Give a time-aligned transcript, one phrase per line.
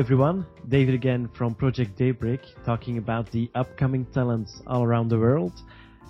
[0.00, 5.52] everyone, David again from Project Daybreak, talking about the upcoming talents all around the world.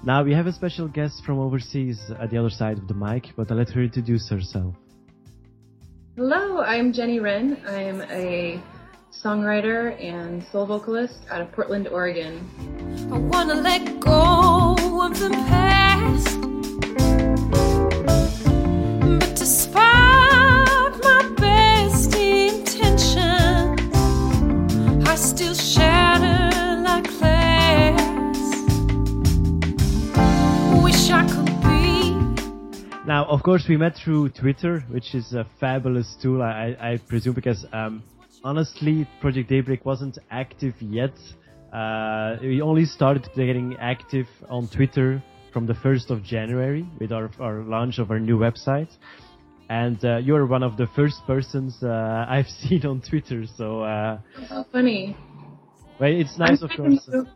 [0.04, 3.30] Now we have a special guest from overseas at the other side of the mic,
[3.36, 4.76] but I'll let her introduce herself.
[6.14, 7.60] Hello, I'm Jeni Wren.
[7.66, 8.62] I'm a
[9.10, 12.48] songwriter and soul vocalist out of Portland, Oregon.
[13.12, 16.49] I wanna let go of the past.
[25.20, 28.38] Still shatter like glass.
[30.82, 33.06] Wish I could be.
[33.06, 37.34] Now, of course, we met through Twitter, which is a fabulous tool, I, I presume,
[37.34, 38.02] because um,
[38.42, 41.12] honestly, Project Daybreak wasn't active yet.
[41.70, 47.30] Uh, we only started getting active on Twitter from the 1st of January with our,
[47.40, 48.88] our launch of our new website.
[49.70, 53.82] And uh, you're one of the first persons uh, I've seen on Twitter, so.
[53.82, 54.18] Uh,
[54.50, 55.16] oh, funny.
[55.98, 57.08] Well, it's nice, I'm of course.
[57.08, 57.26] New.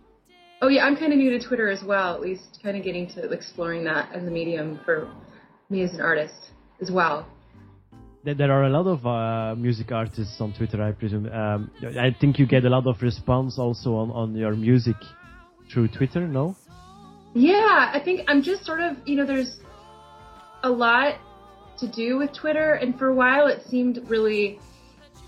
[0.61, 2.15] Oh yeah, I'm kind of new to Twitter as well.
[2.15, 5.11] At least, kind of getting to exploring that as a medium for
[5.71, 7.27] me as an artist as well
[8.25, 11.31] there are a lot of uh, music artists on Twitter, I presume.
[11.31, 14.97] Um, I think you get a lot of response also on, on your music
[15.71, 16.57] through Twitter, no?
[17.35, 19.59] Yeah, I think I'm just sort of, you know, there's
[20.62, 21.17] a lot
[21.78, 24.58] to do with Twitter, and for a while it seemed really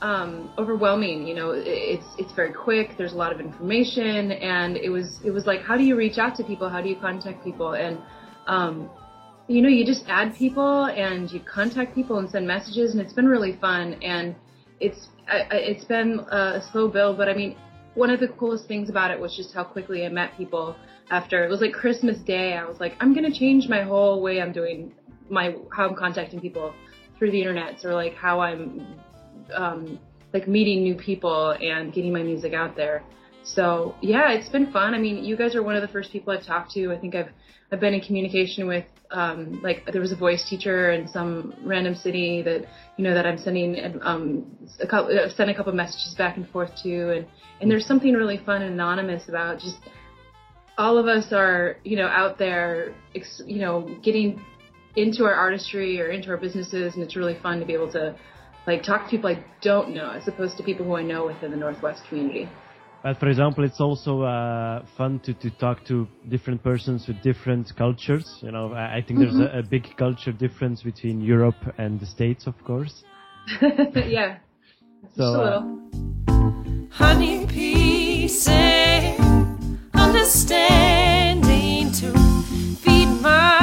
[0.02, 1.27] um, overwhelming.
[1.27, 2.97] You know, it's it's very quick.
[2.97, 6.19] There's a lot of information, and it was it was like, how do you reach
[6.19, 6.69] out to people?
[6.69, 7.72] How do you contact people?
[7.72, 7.98] And
[8.47, 8.91] um,
[9.48, 13.12] you know, you just add people and you contact people and send messages, and it's
[13.12, 13.94] been really fun.
[14.03, 14.34] And
[14.81, 17.56] it's it's been a slow build, but I mean,
[17.94, 20.77] one of the coolest things about it was just how quickly I met people
[21.10, 22.55] after it was like Christmas Day.
[22.55, 24.92] I was like, I'm gonna change my whole way I'm doing
[25.30, 26.74] my how I'm contacting people
[27.19, 28.87] through the internet, or like how I'm
[29.54, 29.98] um,
[30.32, 33.03] like meeting new people and getting my music out there.
[33.42, 34.94] So yeah, it's been fun.
[34.94, 36.92] I mean, you guys are one of the first people I've talked to.
[36.92, 37.31] I think I've
[37.70, 41.94] I've been in communication with um, like there was a voice teacher in some random
[41.94, 42.65] city that
[42.97, 46.48] you know that I'm sending um, a couple I've sent a couple messages back and
[46.50, 47.26] forth to and
[47.60, 49.78] and there's something really fun and anonymous about just
[50.76, 52.94] all of us are you know out there
[53.47, 54.44] you know getting
[54.97, 58.17] into our artistry or into our businesses and it's really fun to be able to
[58.67, 61.51] like talk to people I don't know as opposed to people who I know within
[61.51, 62.49] the Northwest community.
[63.03, 67.71] But for example, it's also uh, fun to, to talk to different persons with different
[67.77, 68.41] cultures.
[68.43, 69.39] You know, I, I think mm-hmm.
[69.39, 73.05] there's a, a, big culture difference between Europe and the States, of course.
[73.95, 74.39] yeah.
[75.15, 75.83] So, Just a little.
[76.27, 76.33] Uh,
[76.91, 78.51] Honey pieces,
[79.95, 82.13] understanding to
[82.83, 83.56] feed my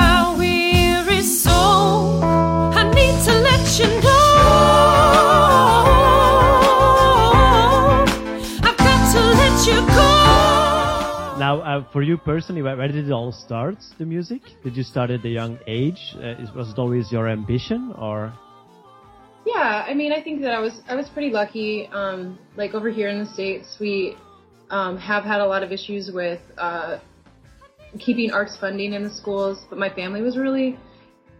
[11.73, 13.77] uh, for you personally, where, where, did it all start?
[13.97, 14.41] The music?
[14.63, 16.15] Did you start at a young age?
[16.15, 18.33] Uh, was it always your ambition, or?
[19.45, 21.87] Yeah, I mean, I think that I was I was pretty lucky.
[21.87, 24.15] Um, like over here in the states, we
[24.69, 26.99] um, have had a lot of issues with uh,
[27.99, 30.77] keeping arts funding in the schools, but my family was really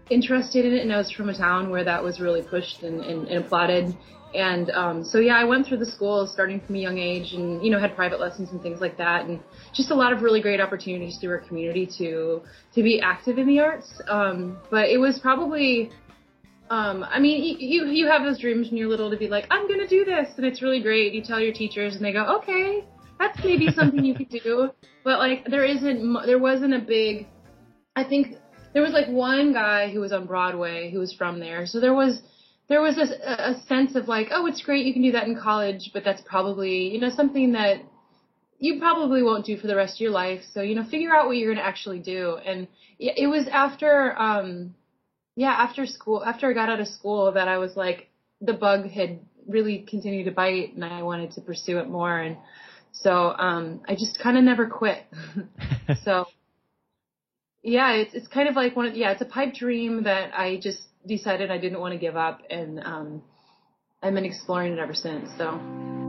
[0.10, 3.02] interested in it, and I was from a town where that was really pushed and,
[3.02, 3.96] and, and applauded.
[4.36, 7.64] And um, so yeah, I went through the school starting from a young age, and
[7.64, 9.40] you know had private lessons and things like that, and
[9.74, 12.42] just a lot of really great opportunities through our community to
[12.74, 14.02] to be active in the arts.
[14.10, 15.92] Um, but it was probably,
[16.72, 19.68] um, I mean, you you have those dreams when you're little to be like, I'm
[19.68, 21.14] gonna do this, and it's really great.
[21.14, 22.84] You tell your teachers, and they go, okay,
[23.20, 24.72] that's maybe something you could do.
[25.04, 27.28] But like, there isn't, there wasn't a big.
[27.96, 28.38] I think
[28.74, 31.94] there was like one guy who was on Broadway who was from there, so there
[31.94, 32.22] was
[32.70, 35.40] there was a, a sense of like, oh, it's great, you can do that in
[35.40, 37.82] college, but that's probably, you know, something that
[38.60, 40.42] you probably won't do for the rest of your life.
[40.54, 42.38] So, you know, figure out what you're going to actually do.
[42.38, 42.68] And
[42.98, 44.76] it was after, um,
[45.36, 48.10] yeah, after school, after I got out of school that I was like,
[48.40, 52.18] the bug had really continued to bite and I wanted to pursue it more.
[52.18, 52.38] And
[52.94, 55.04] so, um, I just kind of never quit.
[56.06, 56.28] so,
[57.64, 60.60] yeah, it's, it's kind of like one of, yeah, it's a pipe dream that I
[60.62, 63.24] just decided I didn't want to give up, and um,
[64.02, 65.30] I've been exploring it ever since.
[65.38, 66.03] So.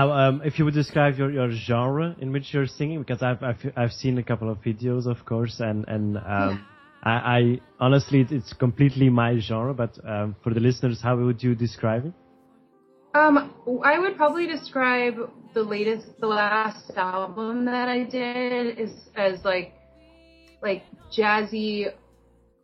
[0.00, 3.42] Now, um, if you would describe your, your genre in which you're singing, because I've,
[3.42, 6.66] I've, I've seen a couple of videos, of course, and and um,
[7.02, 11.54] I, I honestly, it's completely my genre, but um, for the listeners, how would you
[11.54, 12.14] describe it?
[13.14, 13.52] Um,
[13.84, 15.16] I would probably describe
[15.52, 19.74] the latest, the last album that I did is as like,
[20.62, 20.82] like
[21.14, 21.92] jazzy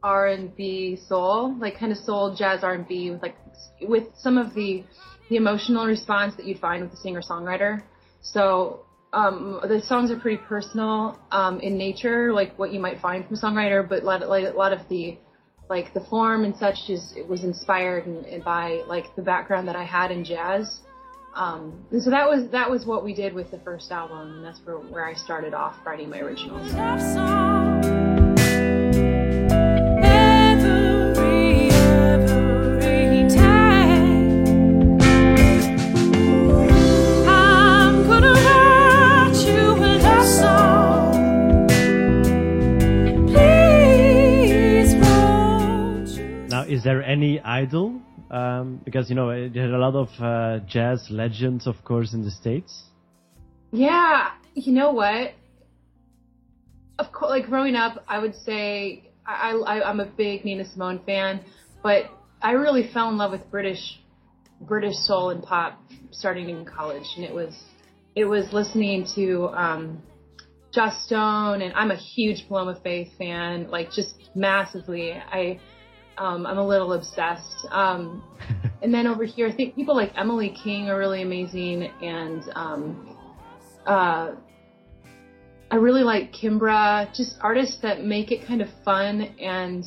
[0.02, 3.36] R and B soul, like kind of soul jazz R and B with like
[3.82, 4.84] with some of the
[5.28, 7.82] the emotional response that you'd find with a singer songwriter.
[8.22, 8.80] So
[9.12, 13.36] um, the songs are pretty personal um, in nature, like what you might find from
[13.36, 15.18] a songwriter, but a lot, like, a lot of the
[15.68, 19.66] like the form and such is it was inspired and, and by like the background
[19.66, 20.80] that I had in jazz.
[21.34, 24.44] Um, and so that was that was what we did with the first album, and
[24.44, 26.72] that's where where I started off writing my originals.
[46.76, 48.02] Is there any idol?
[48.30, 52.22] Um, because you know there are a lot of uh, jazz legends, of course, in
[52.22, 52.72] the states.
[53.72, 55.32] Yeah, you know what?
[56.98, 61.00] Of course, like growing up, I would say I, I I'm a big Nina Simone
[61.06, 61.40] fan,
[61.82, 62.10] but
[62.42, 63.98] I really fell in love with British
[64.60, 65.80] British soul and pop
[66.10, 67.54] starting in college, and it was
[68.14, 70.02] it was listening to um,
[70.74, 75.12] Joss Stone, and I'm a huge Paloma Faith fan, like just massively.
[75.12, 75.58] I
[76.18, 77.66] um, I'm a little obsessed.
[77.70, 78.22] Um,
[78.82, 83.16] and then over here, I think people like Emily King are really amazing, and um,
[83.86, 84.32] uh,
[85.70, 87.14] I really like Kimbra.
[87.14, 89.84] Just artists that make it kind of fun, and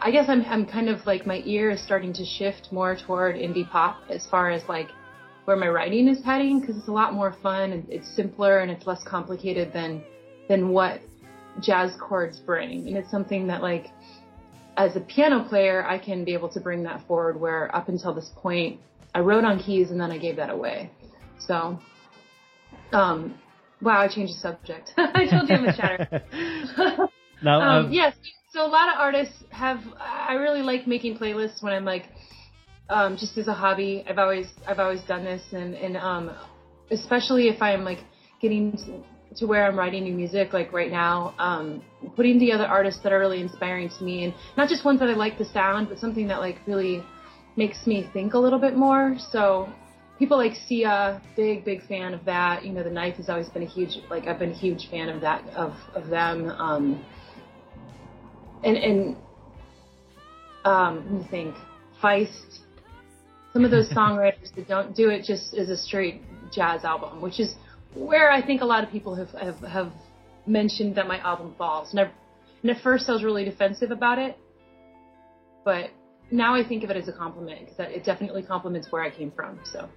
[0.00, 3.36] I guess I'm I'm kind of like my ear is starting to shift more toward
[3.36, 4.88] indie pop as far as like
[5.44, 8.70] where my writing is heading because it's a lot more fun and it's simpler and
[8.70, 10.02] it's less complicated than
[10.48, 11.00] than what
[11.60, 13.88] jazz chords bring, and it's something that like
[14.80, 18.14] as a piano player, I can be able to bring that forward where up until
[18.14, 18.80] this point,
[19.14, 20.90] I wrote on keys and then I gave that away.
[21.38, 21.78] So,
[22.92, 23.38] um,
[23.82, 24.92] wow, I changed the subject.
[24.96, 26.22] I told you I'm a chatter.
[27.42, 28.16] now, um, um, yes,
[28.52, 32.06] so a lot of artists have, I really like making playlists when I'm like,
[32.88, 34.02] um, just as a hobby.
[34.08, 36.34] I've always, I've always done this and, and, um,
[36.90, 38.00] especially if I'm like
[38.40, 39.04] getting
[39.36, 41.82] to where I'm writing new music, like right now, um,
[42.16, 45.14] putting together artists that are really inspiring to me, and not just ones that I
[45.14, 47.02] like the sound, but something that like really
[47.56, 49.16] makes me think a little bit more.
[49.30, 49.72] So
[50.18, 52.64] people like Sia, big big fan of that.
[52.64, 55.08] You know, the knife has always been a huge like I've been a huge fan
[55.08, 56.50] of that of of them.
[56.50, 57.04] Um,
[58.64, 59.16] and and
[60.64, 61.54] um, let me think,
[62.02, 62.60] Feist.
[63.52, 66.22] Some of those songwriters that don't do it just as a straight
[66.52, 67.54] jazz album, which is
[67.94, 69.92] where I think a lot of people have have, have
[70.46, 71.92] mentioned that my album falls.
[71.92, 72.10] And,
[72.62, 74.38] and at first I was really defensive about it,
[75.64, 75.90] but
[76.30, 79.30] now I think of it as a compliment because it definitely compliments where I came
[79.30, 79.58] from.
[79.64, 79.88] So.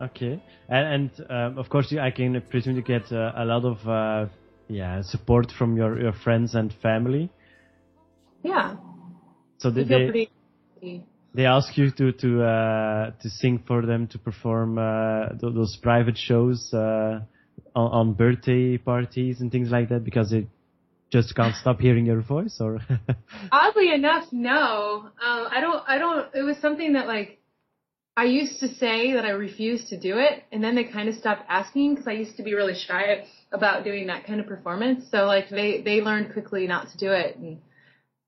[0.00, 3.88] Okay, and, and um, of course I can presume you get uh, a lot of
[3.88, 4.30] uh,
[4.68, 7.30] yeah support from your, your friends and family.
[8.42, 8.76] Yeah.
[9.58, 10.28] So they, they,
[11.34, 15.78] they ask you to to uh, to sing for them to perform uh, th- those
[15.82, 17.20] private shows uh,
[17.74, 20.46] on, on, birthday parties and things like that because they
[21.10, 22.80] just can't stop hearing your voice or
[23.52, 25.10] oddly enough no.
[25.24, 27.38] Um, i don't i don't it was something that like
[28.16, 31.14] i used to say that i refused to do it and then they kind of
[31.14, 35.04] stopped asking because i used to be really shy about doing that kind of performance.
[35.10, 37.60] So like they they learned quickly not to do it and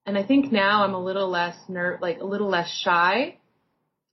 [0.06, 3.36] and I think now I'm a little less ner- like a little less shy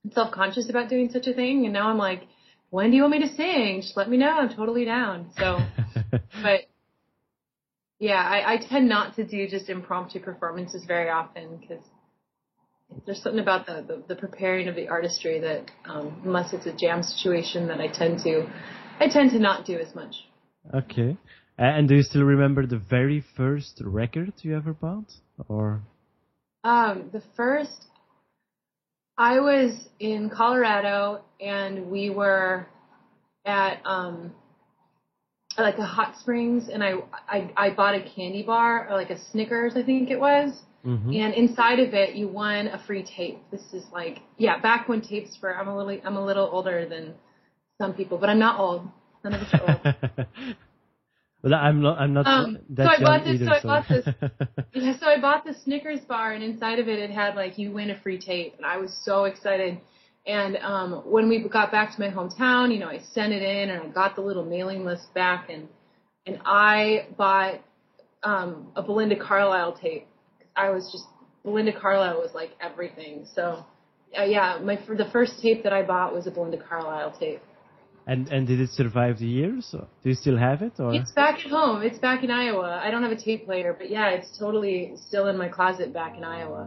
[0.03, 1.65] and self-conscious about doing such a thing.
[1.65, 2.27] And now I'm like,
[2.69, 3.81] when do you want me to sing?
[3.81, 4.29] Just let me know.
[4.29, 5.31] I'm totally down.
[5.37, 5.59] So,
[6.41, 6.61] but
[7.99, 11.83] yeah, I, I tend not to do just impromptu performances very often because
[13.05, 16.73] there's something about the, the, the, preparing of the artistry that, um, unless it's a
[16.73, 18.49] jam situation that I tend to,
[18.99, 20.15] I tend to not do as much.
[20.73, 21.17] Okay.
[21.57, 25.11] And do you still remember the very first record you ever bought?
[25.47, 25.81] or?
[26.63, 27.85] Um, the first,
[29.17, 32.67] I was in Colorado and we were
[33.45, 34.33] at um,
[35.57, 36.93] like a hot springs and I,
[37.27, 40.53] I I bought a candy bar or like a Snickers I think it was.
[40.85, 41.13] Mm-hmm.
[41.13, 43.39] And inside of it, you won a free tape.
[43.51, 45.55] This is like, yeah, back when tapes were.
[45.55, 47.13] I'm a little, I'm a little older than
[47.79, 48.87] some people, but I'm not old.
[49.23, 50.27] None of us are old.
[51.43, 51.99] Well, I'm not.
[51.99, 53.41] I'm not um, that so I bought this.
[53.41, 54.07] Either, so, so I bought this.
[54.73, 54.99] yeah.
[54.99, 57.89] So I bought the Snickers bar, and inside of it, it had like you win
[57.89, 59.79] a free tape, and I was so excited.
[60.27, 63.71] And um, when we got back to my hometown, you know, I sent it in,
[63.71, 65.67] and I got the little mailing list back, and
[66.27, 67.59] and I bought
[68.21, 70.07] um, a Belinda Carlisle tape
[70.55, 71.05] I was just
[71.43, 73.25] Belinda Carlisle was like everything.
[73.33, 73.65] So
[74.17, 77.41] uh, yeah, my for the first tape that I bought was a Belinda Carlisle tape.
[78.11, 79.73] And and did it survive the years?
[79.73, 80.73] Or do you still have it?
[80.79, 81.81] Or it's back at home.
[81.81, 82.81] It's back in Iowa.
[82.83, 86.17] I don't have a tape player, but yeah, it's totally still in my closet back
[86.17, 86.63] in Iowa.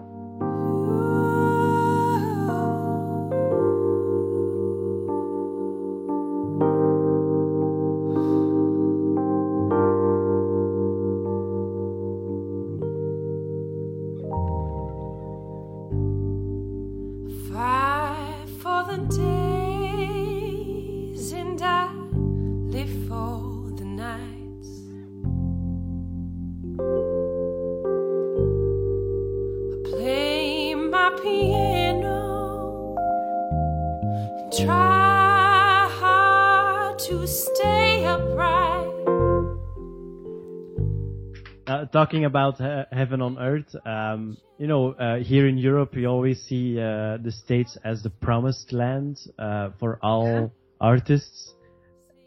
[41.95, 46.43] Talking about uh, heaven on earth, um, you know, uh, here in Europe, we always
[46.43, 51.55] see uh, the states as the promised land uh, for all artists.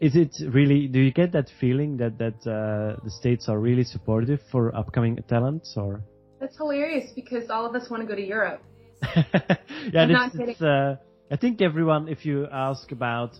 [0.00, 0.88] Is it really?
[0.88, 5.18] Do you get that feeling that that uh, the states are really supportive for upcoming
[5.28, 6.02] talents, or?
[6.40, 8.62] That's hilarious because all of us want to go to Europe.
[9.16, 10.96] yeah, I'm it's, it's, uh,
[11.30, 13.32] I think everyone, if you ask about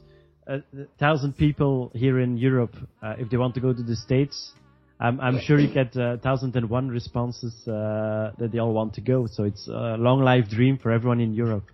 [0.46, 0.58] a
[0.98, 2.74] thousand people here in Europe,
[3.22, 4.52] if they want to go to the states,
[5.00, 9.26] I'm, I'm sure you get uh, 1001 responses uh, that they all want to go.
[9.26, 11.66] So it's a long life dream for everyone in Europe.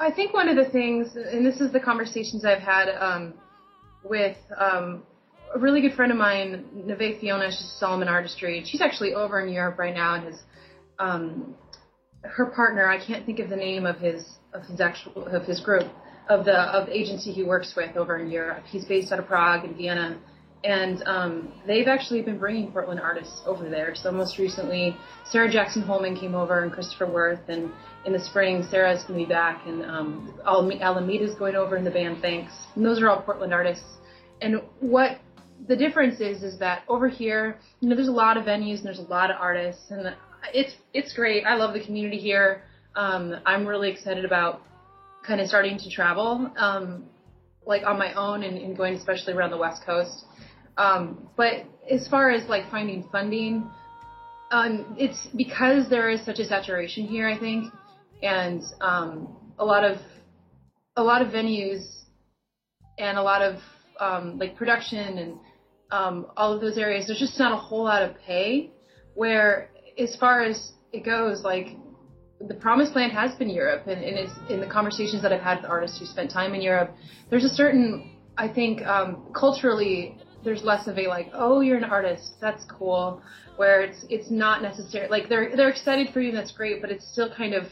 [0.00, 3.34] I think one of the things, and this is the conversations I've had um,
[4.02, 5.04] with um,
[5.54, 8.64] a really good friend of mine, Neve Fiona, she's a Solomon Artistry.
[8.66, 10.40] She's actually over in Europe right now, and his
[10.98, 11.54] um,
[12.22, 15.60] her partner, I can't think of the name of his of his actual of his
[15.60, 15.86] group
[16.28, 18.64] of the of the agency he works with over in Europe.
[18.66, 20.18] He's based out of Prague and Vienna
[20.64, 23.94] and um, they've actually been bringing Portland artists over there.
[23.94, 24.96] So most recently,
[25.30, 27.70] Sara Jackson-Holman came over and Christopher Worth, and
[28.06, 31.90] in the spring, Sarah's going to be back, and um, Alameda's going over in the
[31.90, 32.52] band Thanks.
[32.74, 33.84] And those are all Portland artists.
[34.40, 35.20] And what
[35.68, 38.86] the difference is, is that over here, you know, there's a lot of venues and
[38.86, 40.16] there's a lot of artists, and
[40.52, 41.44] it's it's great.
[41.44, 42.64] I love the community here.
[42.96, 44.62] Um, I'm really excited about
[45.26, 47.04] kind of starting to travel, um,
[47.66, 50.24] like on my own and, and going especially around the West Coast.
[50.76, 53.70] Um, but as far as like finding funding,
[54.50, 57.72] um, it's because there is such a saturation here, I think,
[58.22, 59.98] and um, a lot of
[60.96, 61.84] a lot of venues
[62.98, 63.58] and a lot of
[64.00, 65.38] um, like production and
[65.90, 67.06] um, all of those areas.
[67.06, 68.70] There's just not a whole lot of pay.
[69.14, 71.76] Where as far as it goes, like
[72.40, 75.62] the promised land has been Europe, and, and it's in the conversations that I've had
[75.62, 76.94] with artists who spent time in Europe.
[77.30, 81.84] There's a certain I think um, culturally there's less of a like, oh, you're an
[81.84, 83.22] artist, that's cool.
[83.56, 85.08] Where it's it's not necessary.
[85.08, 87.64] Like they're they're excited for you, and that's great, but it's still kind of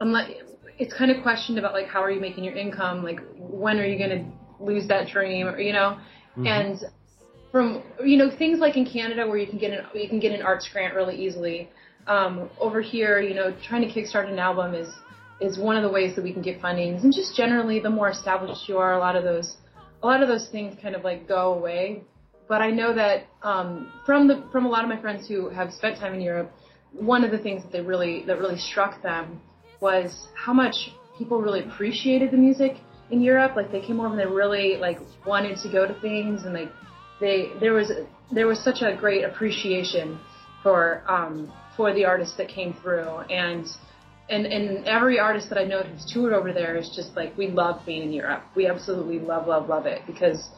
[0.00, 0.30] unless
[0.78, 3.02] it's kind of questioned about like how are you making your income?
[3.02, 5.46] Like when are you going to lose that dream?
[5.46, 5.98] Or you know,
[6.36, 6.46] mm-hmm.
[6.46, 6.78] and
[7.50, 10.32] from you know things like in Canada where you can get an you can get
[10.32, 11.70] an arts grant really easily.
[12.06, 14.88] Um, over here, you know, trying to kickstart an album is
[15.40, 16.96] is one of the ways that we can get funding.
[16.96, 19.56] And just generally, the more established you are, a lot of those
[20.02, 22.02] a lot of those things kind of like go away.
[22.48, 25.72] But I know that um, from the from a lot of my friends who have
[25.72, 26.50] spent time in Europe,
[26.92, 29.40] one of the things that they really that really struck them
[29.80, 32.76] was how much people really appreciated the music
[33.10, 33.54] in Europe.
[33.54, 36.72] Like they came over and they really like wanted to go to things, and like
[37.20, 37.92] they there was
[38.32, 40.18] there was such a great appreciation
[40.62, 43.66] for um, for the artists that came through and
[44.30, 47.48] and and every artist that I know who's toured over there is just like we
[47.48, 48.42] love being in Europe.
[48.54, 50.48] We absolutely love love love it because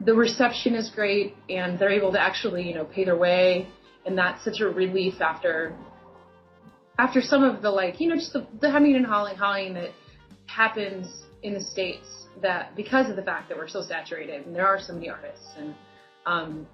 [0.00, 3.66] the reception is great and they're able to actually you know pay their way
[4.06, 5.76] and that's such a relief after
[6.98, 9.90] after some of the like you know just the, the humming and hawing hawing that
[10.46, 12.06] happens in the states
[12.42, 15.46] that because of the fact that we're so saturated and there are so many artists
[15.56, 15.74] and
[16.26, 16.66] um,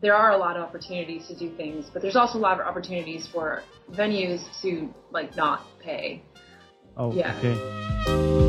[0.00, 2.66] there are a lot of opportunities to do things, but there's also a lot of
[2.66, 3.62] opportunities for
[3.92, 6.22] venues to like not pay.
[6.96, 7.36] Oh, yeah.
[7.38, 8.47] okay.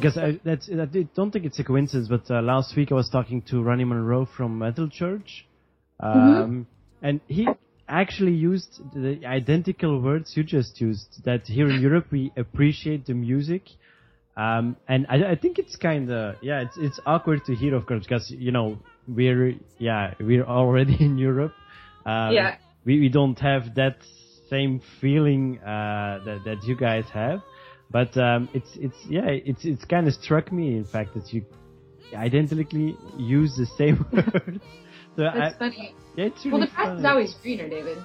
[0.00, 3.08] Because I, that's, I don't think it's a coincidence, but uh, last week I was
[3.08, 5.46] talking to Ronnie Monroe from Metal Church,
[6.00, 7.06] um, mm-hmm.
[7.06, 7.48] and he
[7.88, 11.22] actually used the identical words you just used.
[11.24, 13.62] That here in Europe we appreciate the music,
[14.36, 17.86] um, and I, I think it's kind of yeah, it's it's awkward to hear, of
[17.86, 21.52] course, because you know we're yeah we're already in Europe.
[22.06, 22.56] Um, yeah.
[22.84, 23.98] We we don't have that
[24.48, 27.40] same feeling uh, that that you guys have,
[27.90, 31.44] but um, it's it's yeah it's it's kind of struck me in fact that you
[32.14, 34.60] identically use the same word.
[35.16, 35.94] so That's I, funny.
[36.16, 37.98] Yeah, it's really well, the grass is always greener, David.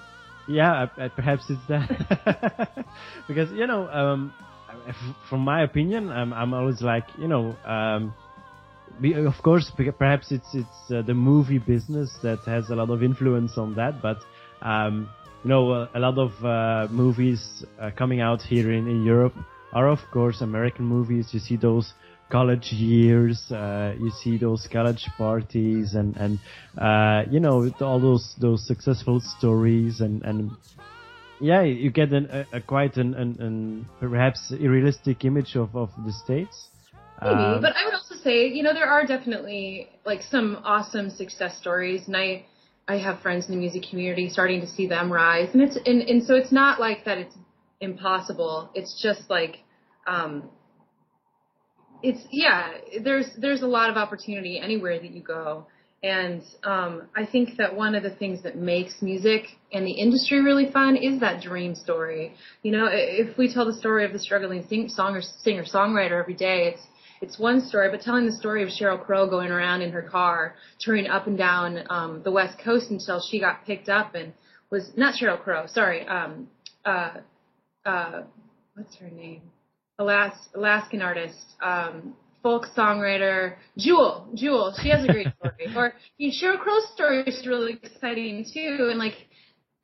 [0.47, 2.85] Yeah, perhaps it's that
[3.27, 4.33] because you know, um,
[5.29, 8.13] from my opinion, I'm, I'm always like you know, um,
[9.27, 13.57] of course, perhaps it's it's uh, the movie business that has a lot of influence
[13.57, 14.19] on that, but
[14.61, 15.09] um,
[15.43, 19.33] you know, uh, a lot of uh, movies uh, coming out here in, in Europe
[19.75, 21.27] are of course American movies.
[21.31, 21.93] You see those
[22.31, 23.43] college years.
[23.51, 26.39] Uh, you see those college parties and and
[26.77, 30.51] uh, you know all those those successful stories and and
[31.41, 35.89] yeah, you get an, a, a quite an, an, an, perhaps unrealistic image of of
[36.05, 36.69] the states.
[37.21, 41.09] Maybe, um, but I would also say you know there are definitely like some awesome
[41.09, 42.45] success stories, and I.
[42.87, 46.03] I have friends in the music community starting to see them rise, and it's and,
[46.03, 47.35] and so it's not like that it's
[47.81, 48.69] impossible.
[48.73, 49.57] It's just like
[50.07, 50.49] um,
[52.01, 52.71] it's yeah
[53.03, 55.65] there's there's a lot of opportunity anywhere that you go
[56.05, 60.39] and um, I think that one of the things that makes music and the industry
[60.39, 62.35] really fun is that dream story.
[62.61, 66.35] You know, if we tell the story of the struggling sing- song singer songwriter every
[66.35, 66.83] day, it's
[67.21, 70.53] it's one story, but telling the story of Sheryl Crow going around in her car,
[70.79, 74.33] touring up and down um, the West Coast until she got picked up and
[74.69, 76.49] was not Sheryl Crow, sorry, um,
[76.83, 77.13] uh,
[77.85, 78.23] uh,
[78.75, 79.41] what's her name?
[79.99, 84.27] Alas, Alaskan artist, um, folk songwriter, Jewel.
[84.35, 85.75] Jewel, she has a great story.
[85.75, 89.15] or you know, Sheryl Crow's story is really exciting too, and like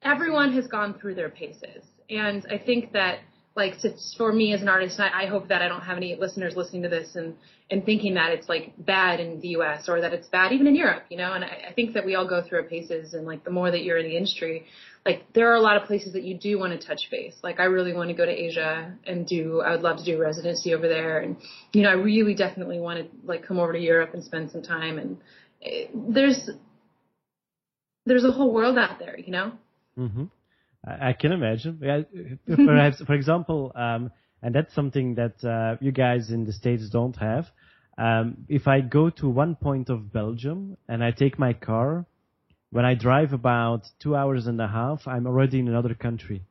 [0.03, 1.84] everyone has gone through their paces.
[2.10, 3.20] And I think that
[3.55, 3.75] like
[4.17, 6.84] for me as an artist, I, I hope that I don't have any listeners listening
[6.84, 7.36] to this and
[7.70, 9.88] and thinking that it's like bad in the U.S.
[9.88, 11.34] or that it's bad even in Europe, you know.
[11.34, 13.69] And I, I think that we all go through our paces, and like the more
[13.69, 14.65] that you're in the industry,
[15.06, 17.36] like there are a lot of places that you do want to touch base.
[17.43, 19.62] Like I really want to go to Asia and do.
[19.62, 21.36] I would love to do residency over there, and
[21.73, 24.62] you know I really definitely want to like come over to Europe and spend some
[24.62, 24.97] time.
[24.97, 25.17] And
[25.60, 26.49] it, there's
[28.06, 29.52] there's a whole world out there, you know.
[29.97, 30.26] Mm-hmm.
[30.84, 31.80] I, can imagine.
[32.48, 37.15] Perhaps, for example, um, and that's something that uh, you guys in the states don't
[37.17, 37.46] have.
[37.98, 42.06] Um, if I go to one point of Belgium and I take my car
[42.72, 46.41] when I drive about two hours and a half, I'm already in another country.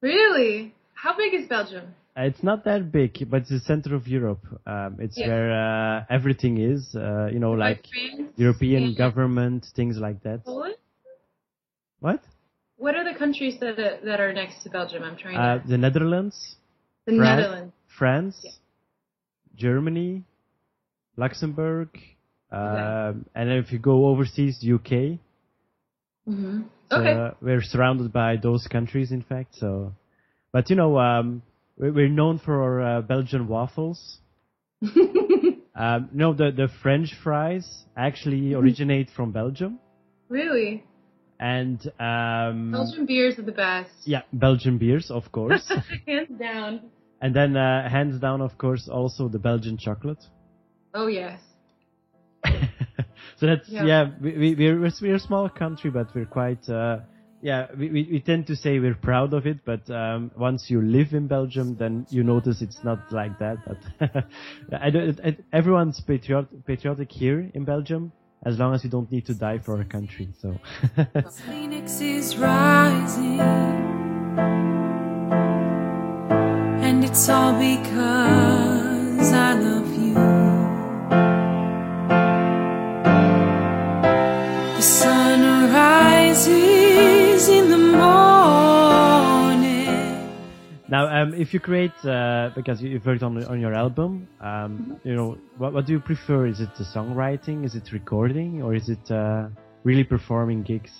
[0.00, 0.72] Really?
[0.94, 1.94] How big is Belgium?
[2.16, 4.44] Uh, it's not that big, but it's the center of Europe.
[4.66, 5.26] Um, it's yeah.
[5.26, 8.98] where uh, everything is, uh, you know, like, like European yeah.
[8.98, 10.44] government, things like that.
[10.44, 10.76] Poland?
[11.98, 12.22] What?
[12.84, 15.04] What are the countries that that are next to Belgium?
[15.04, 15.66] I'm trying uh, to.
[15.66, 16.56] The Netherlands.
[17.06, 17.72] The Fran- Netherlands.
[17.96, 18.36] France.
[18.42, 18.50] Yeah.
[19.56, 20.24] Germany.
[21.16, 21.88] Luxembourg.
[21.94, 22.02] Okay.
[22.52, 24.90] Um, and if you go overseas, UK.
[26.28, 26.62] Mm-hmm.
[26.92, 27.12] Okay.
[27.12, 29.54] Uh, we're surrounded by those countries, in fact.
[29.54, 29.94] So,
[30.52, 31.40] but you know, um,
[31.78, 34.18] we're known for our uh, Belgian waffles.
[35.74, 37.66] um, no, the the French fries
[37.96, 38.62] actually mm-hmm.
[38.62, 39.80] originate from Belgium.
[40.28, 40.84] Really?
[41.40, 43.90] And um, Belgian beers are the best.
[44.04, 45.70] Yeah, Belgian beers, of course.
[46.06, 46.90] hands down.
[47.20, 50.22] And then, uh, hands down, of course, also the Belgian chocolate.
[50.94, 51.40] Oh yes.
[53.36, 53.84] So that's yeah.
[53.84, 57.00] yeah we, we, are we're a small country, but we're quite uh,
[57.42, 57.66] yeah.
[57.76, 61.12] We, we, we tend to say we're proud of it, but um, once you live
[61.12, 63.58] in Belgium, then you notice it's not like that.
[63.66, 64.24] But
[64.80, 68.12] I don't, I, everyone's patriot, patriotic here in Belgium,
[68.44, 70.28] as long as you don't need to die for our country.
[70.40, 70.58] So.
[71.46, 73.40] Phoenix is rising,
[76.86, 78.53] and it's all because
[91.34, 95.38] um, if you create, uh, because you've worked on on your album, um, you know,
[95.58, 96.46] what, what do you prefer?
[96.46, 97.64] Is it the songwriting?
[97.64, 98.62] Is it recording?
[98.62, 99.48] Or is it uh,
[99.84, 100.90] really performing gigs?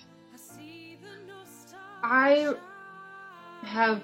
[2.02, 2.52] I
[3.62, 4.02] have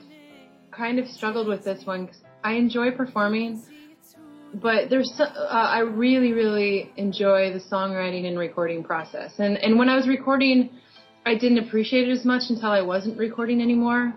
[0.71, 2.07] kind of struggled with this one.
[2.07, 3.62] Cause I enjoy performing,
[4.55, 9.33] but there's uh, I really really enjoy the songwriting and recording process.
[9.38, 10.71] And and when I was recording
[11.27, 14.14] I didn't appreciate it as much until I wasn't recording anymore.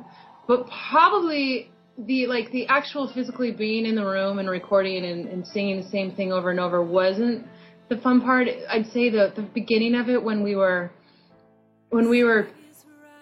[0.48, 5.46] But probably the like the actual physically being in the room and recording and, and
[5.46, 7.46] singing the same thing over and over wasn't
[7.90, 8.48] the fun part.
[8.70, 10.92] I'd say the the beginning of it when we were
[11.90, 12.48] when we were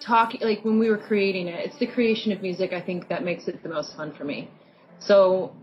[0.00, 1.66] talking like when we were creating it.
[1.66, 4.48] It's the creation of music I think that makes it the most fun for me.
[5.00, 5.54] So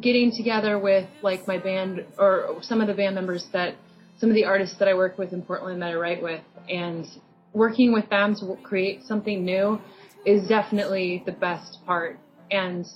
[0.00, 3.74] getting together with like my band or some of the band members that
[4.18, 7.06] some of the artists that I work with in Portland that I write with, and
[7.52, 9.80] working with them to create something new
[10.26, 12.18] is definitely the best part.
[12.50, 12.86] And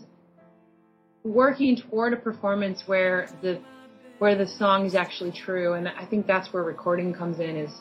[1.24, 3.60] working toward a performance where the
[4.18, 7.56] where the song is actually true, and I think that's where recording comes in.
[7.56, 7.72] Is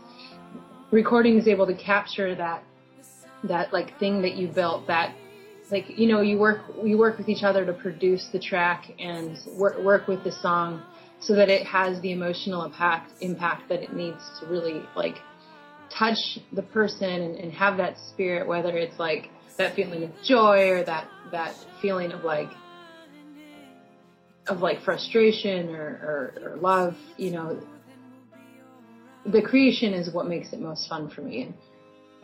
[0.92, 2.64] recording is able to capture that
[3.44, 5.16] that like thing that you built that
[5.72, 9.38] like you know you work you work with each other to produce the track and
[9.58, 10.82] work work with the song
[11.20, 15.16] so that it has the emotional impact impact that it needs to really like
[15.98, 20.70] touch the person and, and have that spirit whether it's like that feeling of joy
[20.70, 22.50] or that that feeling of like
[24.48, 27.62] of like frustration or, or, or love you know.
[29.26, 31.44] The creation is what makes it most fun for me.
[31.44, 31.54] And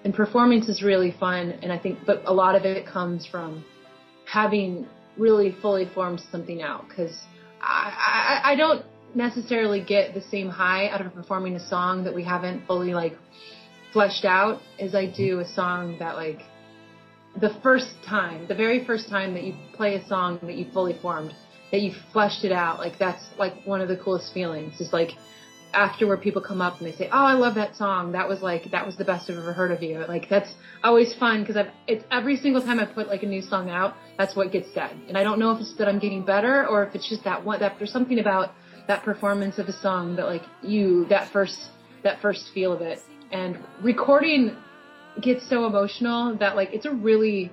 [0.03, 3.63] and performance is really fun and i think but a lot of it comes from
[4.25, 4.87] having
[5.17, 7.17] really fully formed something out because
[7.61, 8.85] I, I, I don't
[9.15, 13.17] necessarily get the same high out of performing a song that we haven't fully like
[13.93, 16.41] fleshed out as I do a song that like
[17.39, 20.97] the first time, the very first time that you play a song that you fully
[21.02, 21.34] formed,
[21.71, 24.80] that you fleshed it out, like that's like one of the coolest feelings.
[24.80, 25.12] Is like
[25.73, 28.13] after where people come up and they say, "Oh, I love that song.
[28.13, 31.13] That was like that was the best I've ever heard of you." Like that's always
[31.13, 34.36] fun because I've it's every single time I put like a new song out, that's
[34.36, 35.00] what gets said.
[35.08, 37.43] And I don't know if it's that I'm getting better or if it's just that
[37.43, 38.54] one that there's something about
[38.88, 41.60] that performance of a song that like you that first
[42.04, 43.04] that first feel of it.
[43.32, 44.56] And recording
[45.21, 47.51] gets so emotional that like it's a really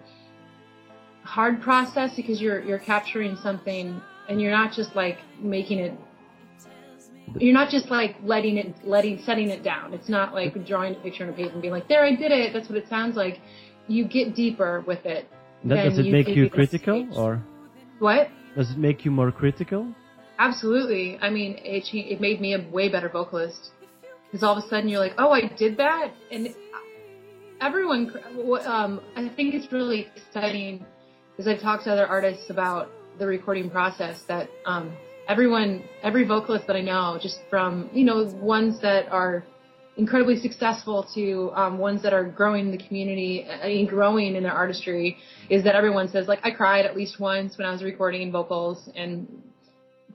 [1.23, 5.95] hard process because you're you're capturing something and you're not just like making it
[7.39, 9.95] you're not just like letting it letting setting it down.
[9.95, 12.31] It's not like drawing a picture on a page and being like there i did
[12.31, 12.53] it.
[12.53, 13.41] That's what it sounds like.
[13.89, 15.29] You get deeper with it
[15.65, 17.43] that, does it you make you critical or?
[17.99, 18.29] What?
[18.57, 19.93] Does it make you more critical?
[20.39, 21.19] Absolutely.
[21.21, 23.71] I mean it it made me a way better vocalist.
[24.27, 26.13] Because all of a sudden you're like oh i did that?
[26.31, 26.55] And
[27.65, 28.13] everyone
[28.67, 30.85] um, i think it's really exciting
[31.31, 34.97] because i've talked to other artists about the recording process that um,
[35.29, 39.45] everyone, every vocalist that I know, just from, you know, ones that are
[39.97, 45.17] incredibly successful to um, ones that are growing the community and growing in their artistry,
[45.49, 48.91] is that everyone says, like, I cried at least once when I was recording vocals.
[48.97, 49.43] And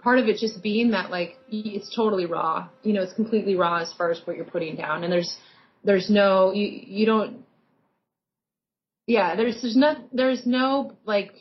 [0.03, 2.67] part of it just being that, like, it's totally raw.
[2.83, 5.03] You know, it's completely raw as far as what you're putting down.
[5.03, 5.37] And there's,
[5.83, 7.45] there's no, you, you don't,
[9.07, 11.33] yeah, there's, there's no, there's no, like,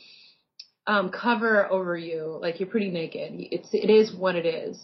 [0.89, 3.33] um, cover over you, like you're pretty naked.
[3.35, 4.81] It's it is what it is,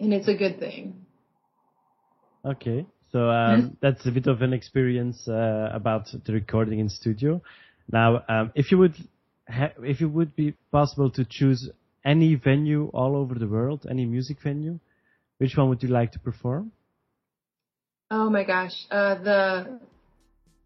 [0.00, 1.04] and it's a good thing.
[2.42, 7.42] Okay, so um, that's a bit of an experience uh, about the recording in studio.
[7.92, 8.94] Now, um, if you would,
[9.46, 11.68] ha- if it would be possible to choose
[12.02, 14.78] any venue all over the world, any music venue,
[15.36, 16.72] which one would you like to perform?
[18.10, 19.80] Oh my gosh, uh, the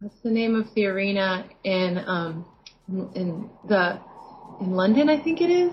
[0.00, 2.44] what's the name of the arena in um,
[2.88, 4.00] in the
[4.60, 5.72] in London, I think it is.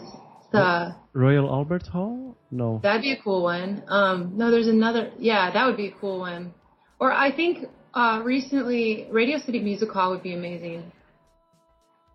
[0.52, 2.38] The Royal Albert Hall?
[2.52, 2.80] No.
[2.84, 3.84] That'd be a cool one.
[3.88, 5.12] Um, no, there's another.
[5.18, 6.54] Yeah, that would be a cool one.
[7.00, 10.92] Or I think uh, recently Radio City Music Hall would be amazing.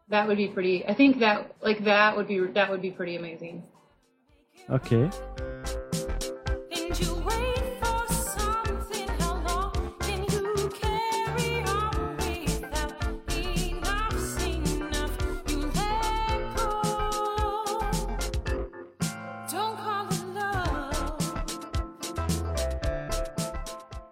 [0.09, 0.85] That would be pretty.
[0.87, 3.63] I think that like that would be that would be pretty amazing.
[4.69, 5.11] Okay.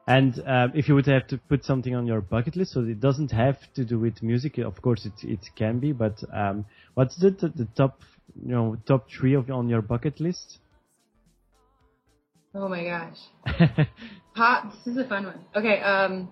[0.08, 2.98] And um, if you would have to put something on your bucket list, so it
[2.98, 4.56] doesn't have to do with music.
[4.56, 5.92] Of course, it it can be.
[5.92, 8.00] But um, what's the, the, the top
[8.34, 10.60] you know top three of on your bucket list?
[12.54, 13.18] Oh my gosh,
[14.34, 14.72] hot!
[14.72, 15.44] This is a fun one.
[15.54, 16.30] Okay, um,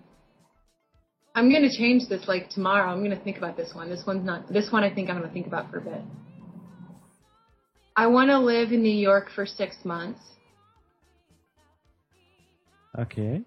[1.35, 2.91] I'm gonna change this like tomorrow.
[2.91, 3.91] I'm gonna think about this one.
[3.91, 4.51] This one's not.
[4.51, 6.01] This one I think I'm gonna think about for a bit.
[7.95, 10.21] I want to live in New York for six months.
[12.99, 13.45] Okay.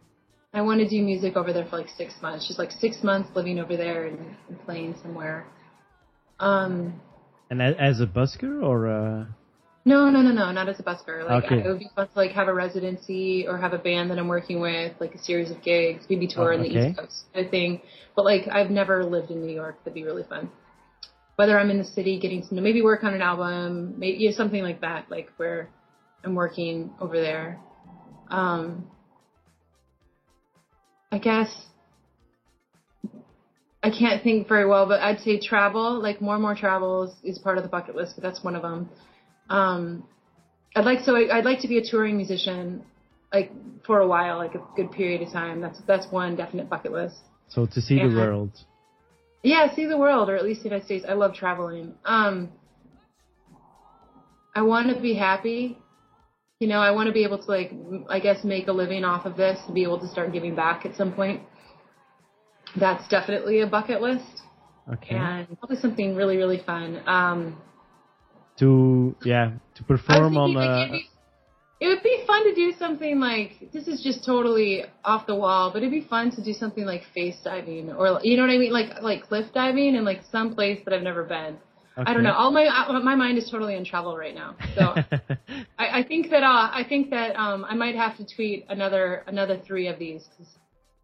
[0.53, 3.29] I want to do music over there for like six months, just like six months
[3.35, 5.45] living over there and, and playing somewhere.
[6.39, 6.99] Um.
[7.51, 8.88] And as a busker or?
[8.88, 9.25] Uh...
[9.85, 11.27] No, no, no, no, not as a busker.
[11.27, 11.59] Like okay.
[11.59, 14.27] it would be fun to like have a residency or have a band that I'm
[14.27, 17.45] working with, like a series of gigs, maybe tour oh, in the East Coast, kind
[17.45, 17.81] of thing.
[18.15, 19.77] But like I've never lived in New York.
[19.83, 20.49] That'd be really fun.
[21.38, 24.81] Whether I'm in the city getting to maybe work on an album, maybe something like
[24.81, 25.69] that, like where
[26.23, 27.59] I'm working over there.
[28.29, 28.91] Um,
[31.11, 31.49] I guess
[33.81, 37.35] I can't think very well, but I'd say travel, like more and more travel is,
[37.35, 38.89] is part of the bucket list, but that's one of them.
[39.49, 40.03] Um,
[40.75, 42.83] I'd like so I, I'd like to be a touring musician,
[43.33, 43.51] like
[43.85, 45.61] for a while, like a good period of time.
[45.61, 47.15] That's that's one definite bucket list.
[47.47, 48.51] So to see and, the world.
[49.43, 51.05] Yeah, see the world, or at least the United States.
[51.07, 51.93] I love traveling.
[52.03, 52.49] Um,
[54.53, 55.77] I want to be happy.
[56.59, 57.71] You know, I want to be able to like,
[58.09, 60.85] I guess, make a living off of this and be able to start giving back
[60.85, 61.41] at some point.
[62.77, 64.41] That's definitely a bucket list.
[64.91, 65.15] Okay.
[65.15, 67.01] And probably something really, really fun.
[67.07, 67.61] Um,
[68.57, 70.53] to yeah, to perform on.
[70.53, 71.09] Like, be,
[71.79, 75.71] it would be fun to do something like this is just totally off the wall,
[75.71, 78.57] but it'd be fun to do something like face diving or you know what I
[78.57, 81.57] mean, like like cliff diving in like some place that I've never been.
[81.99, 82.09] Okay.
[82.09, 82.31] I don't know.
[82.33, 84.55] All my uh, my mind is totally in travel right now.
[84.75, 84.95] So
[85.77, 89.23] I, I think that uh, I think that um, I might have to tweet another
[89.27, 90.25] another three of these.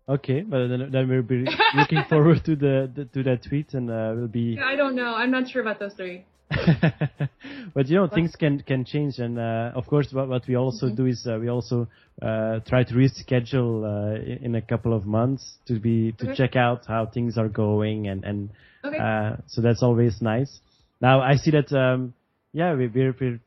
[0.07, 3.89] Okay, but then, then we'll be looking forward to the, the, to that tweet, and
[3.89, 4.57] uh, we'll be.
[4.63, 5.15] I don't know.
[5.15, 6.25] I'm not sure about those three.
[7.73, 10.85] but you know things can can change and uh, of course what, what we also
[10.85, 10.95] mm-hmm.
[10.95, 11.87] do is uh, we also
[12.21, 16.35] uh, try to reschedule uh, in, in, a couple of months to be to okay.
[16.35, 18.51] check out how things are going and and
[18.85, 18.99] okay.
[18.99, 20.59] Uh, so that's always nice
[21.01, 22.13] now i see that um,
[22.53, 23.39] yeah we, we're, we're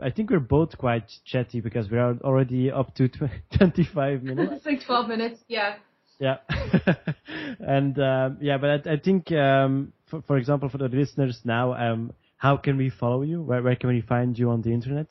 [0.00, 3.08] I think we're both quite chatty because we are already up to
[3.58, 4.52] 25 minutes.
[4.56, 5.76] it's like 12 minutes, yeah.
[6.18, 6.36] Yeah.
[7.60, 11.72] and um, yeah, but I, I think, um, for, for, example, for the listeners now,
[11.74, 13.42] um, how can we follow you?
[13.42, 15.08] Where, where can we find you on the internet?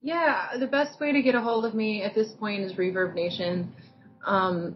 [0.00, 3.14] Yeah, the best way to get a hold of me at this point is Reverb
[3.14, 3.72] Nation.
[4.26, 4.74] Um,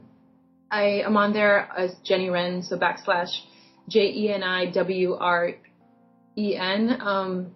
[0.71, 3.31] I am on there as Jeni Wren, so backslash
[3.89, 5.55] J E N I W R
[6.37, 7.01] E N.
[7.01, 7.55] Um,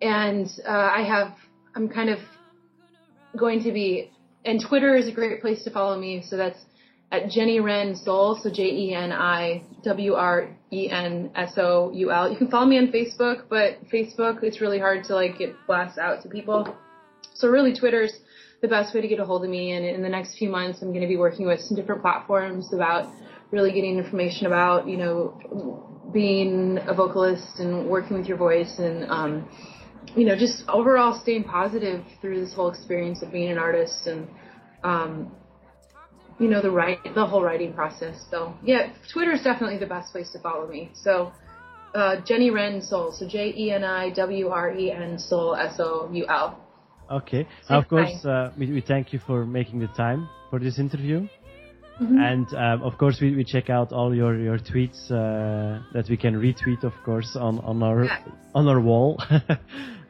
[0.00, 1.34] and uh, I have,
[1.74, 2.18] I'm kind of
[3.36, 4.10] going to be,
[4.44, 6.22] and Twitter is a great place to follow me.
[6.28, 6.58] So that's
[7.12, 11.90] at Jeni Wren Soul, so J E N I W R E N S O
[11.92, 12.30] U L.
[12.30, 15.98] You can follow me on Facebook, but Facebook it's really hard to like get blasts
[15.98, 16.76] out to people.
[17.34, 18.12] So really, Twitter's
[18.62, 19.72] the best way to get a hold of me.
[19.72, 22.72] And in the next few months, I'm going to be working with some different platforms
[22.72, 23.12] about
[23.50, 29.08] really getting information about you know being a vocalist and working with your voice and
[29.10, 29.48] um,
[30.16, 34.28] you know just overall staying positive through this whole experience of being an artist and
[34.82, 35.30] um,
[36.40, 38.16] you know, the write, the whole writing process.
[38.30, 40.90] So yeah, Twitter is definitely the best place to follow me.
[40.94, 41.32] So,
[41.94, 43.12] uh, Jeni Wren Soul.
[43.12, 46.58] So J E N I W R E N Soul S O U L.
[47.10, 47.46] Okay.
[47.68, 51.28] of course, uh, we, we thank you for making the time for this interview.
[52.00, 52.18] Mm-hmm.
[52.18, 56.16] And um, of course, we, we check out all your your tweets uh, that we
[56.16, 58.18] can retweet, of course, on on our yeah.
[58.54, 59.22] on our wall.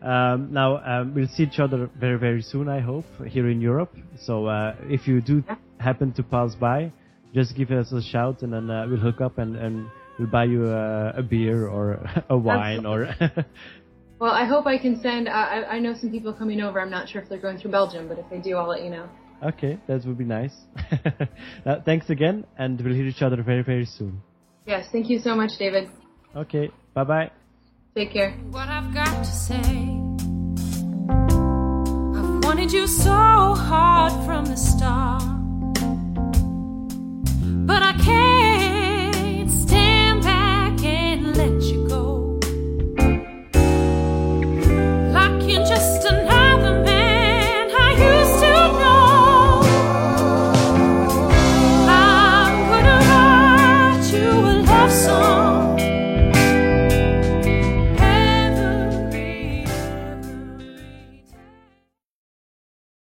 [0.03, 3.95] Um, now um, we'll see each other very very soon, I hope, here in Europe.
[4.25, 5.45] So uh, if you do
[5.79, 6.91] happen to pass by,
[7.35, 10.45] just give us a shout, and then uh, we'll hook up and, and we'll buy
[10.45, 12.01] you a, a beer or
[12.31, 13.15] a wine or.
[14.19, 15.29] well, I hope I can send.
[15.29, 16.81] Uh, I, I know some people coming over.
[16.81, 18.91] I'm not sure if they're going through Belgium, but if they do, I'll let you
[18.91, 19.09] know.
[19.43, 20.55] Okay, that would be nice.
[21.67, 24.23] Uh, thanks again, and we'll hear each other very very soon.
[24.67, 25.91] Yes, thank you so much, David.
[26.35, 27.31] Okay, bye bye.
[27.95, 28.33] Take care.
[28.51, 29.59] What I've got to say.
[32.19, 35.23] I've wanted you so hard from the start.
[37.67, 38.50] But I can't